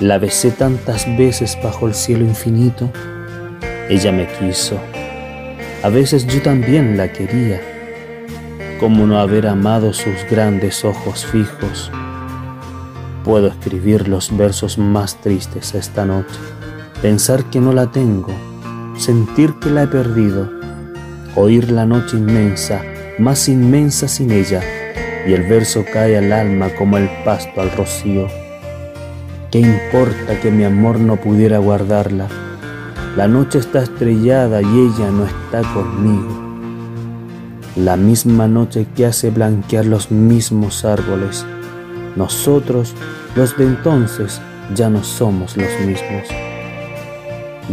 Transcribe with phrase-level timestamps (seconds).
[0.00, 2.90] la besé tantas veces bajo el cielo infinito.
[3.88, 4.78] Ella me quiso.
[5.82, 7.60] A veces yo también la quería.
[8.78, 11.90] Como no haber amado sus grandes ojos fijos.
[13.24, 16.38] Puedo escribir los versos más tristes esta noche.
[17.02, 18.32] Pensar que no la tengo.
[18.96, 20.48] Sentir que la he perdido.
[21.34, 22.82] Oír la noche inmensa,
[23.18, 24.62] más inmensa sin ella.
[25.26, 28.28] Y el verso cae al alma como el pasto al rocío
[29.50, 32.28] ¿Qué importa que mi amor no pudiera guardarla?
[33.16, 36.28] La noche está estrellada y ella no está conmigo.
[37.74, 41.46] La misma noche que hace blanquear los mismos árboles.
[42.14, 42.92] Nosotros,
[43.36, 44.38] los de entonces,
[44.74, 46.28] ya no somos los mismos.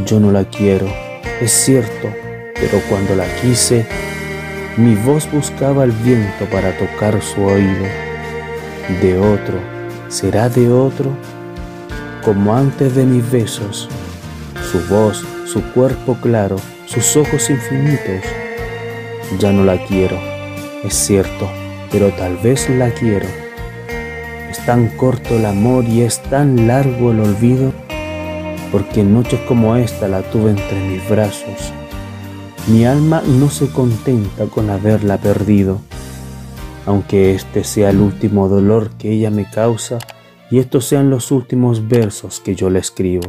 [0.05, 0.87] Yo no la quiero,
[1.41, 2.07] es cierto,
[2.53, 3.85] pero cuando la quise,
[4.77, 7.85] mi voz buscaba el viento para tocar su oído.
[9.01, 9.59] De otro,
[10.07, 11.11] ¿será de otro?
[12.25, 13.87] Como antes de mis besos,
[14.71, 16.55] su voz, su cuerpo claro,
[16.87, 18.25] sus ojos infinitos.
[19.37, 20.17] Ya no la quiero,
[20.83, 21.47] es cierto,
[21.91, 23.27] pero tal vez la quiero.
[24.49, 27.71] Es tan corto el amor y es tan largo el olvido,
[28.71, 31.71] porque en noches como esta la tuve entre mis brazos.
[32.65, 35.79] Mi alma no se contenta con haberla perdido,
[36.87, 39.99] aunque este sea el último dolor que ella me causa
[40.51, 43.27] y estos sean los últimos versos que yo le escribo.